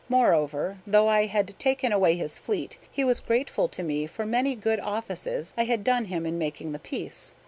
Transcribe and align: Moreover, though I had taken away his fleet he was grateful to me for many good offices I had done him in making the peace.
Moreover, 0.09 0.79
though 0.87 1.07
I 1.07 1.27
had 1.27 1.53
taken 1.59 1.91
away 1.91 2.15
his 2.15 2.39
fleet 2.39 2.79
he 2.91 3.03
was 3.03 3.19
grateful 3.19 3.67
to 3.67 3.83
me 3.83 4.07
for 4.07 4.25
many 4.25 4.55
good 4.55 4.79
offices 4.79 5.53
I 5.55 5.65
had 5.65 5.83
done 5.83 6.05
him 6.05 6.25
in 6.25 6.39
making 6.39 6.71
the 6.71 6.79
peace. 6.79 7.35